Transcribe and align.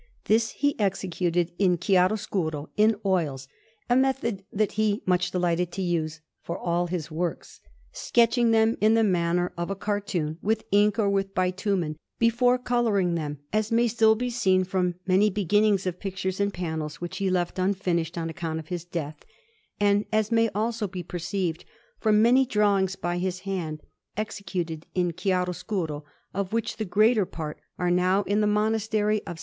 This 0.25 0.49
he 0.53 0.75
executed 0.79 1.51
in 1.59 1.77
chiaroscuro, 1.77 2.69
in 2.75 2.95
oils, 3.05 3.47
a 3.87 3.95
method 3.95 4.43
that 4.51 4.71
he 4.71 5.03
much 5.05 5.29
delighted 5.29 5.71
to 5.73 5.83
use 5.83 6.21
for 6.41 6.57
all 6.57 6.87
his 6.87 7.11
works, 7.11 7.61
sketching 7.91 8.49
them 8.49 8.77
in 8.81 8.95
the 8.95 9.03
manner 9.03 9.53
of 9.55 9.69
a 9.69 9.75
cartoon, 9.75 10.39
with 10.41 10.63
ink 10.71 10.97
or 10.97 11.07
with 11.07 11.35
bitumen, 11.35 11.97
before 12.17 12.57
colouring 12.57 13.13
them; 13.13 13.41
as 13.53 13.71
may 13.71 13.87
still 13.87 14.15
be 14.15 14.31
seen 14.31 14.63
from 14.63 14.95
many 15.05 15.29
beginnings 15.29 15.85
of 15.85 15.99
pictures 15.99 16.39
and 16.39 16.51
panels, 16.51 16.95
which 16.99 17.17
he 17.17 17.29
left 17.29 17.59
unfinished 17.59 18.17
on 18.17 18.27
account 18.27 18.57
of 18.57 18.69
his 18.69 18.83
death, 18.83 19.21
and 19.79 20.07
as 20.11 20.31
may 20.31 20.49
also 20.55 20.87
be 20.87 21.03
perceived 21.03 21.63
from 21.99 22.23
many 22.23 22.43
drawings 22.43 22.95
by 22.95 23.19
his 23.19 23.41
hand, 23.41 23.79
executed 24.17 24.87
in 24.95 25.13
chiaroscuro, 25.13 26.03
of 26.33 26.51
which 26.51 26.77
the 26.77 26.85
greater 26.85 27.23
part 27.27 27.61
are 27.77 27.91
now 27.91 28.23
in 28.23 28.41
the 28.41 28.47
Monastery 28.47 29.21
of 29.27 29.33
S. 29.37 29.39